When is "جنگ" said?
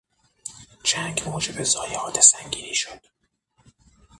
0.83-1.29